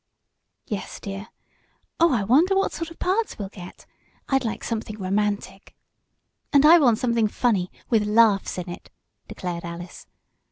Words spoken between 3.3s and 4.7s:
we'll get. I'd like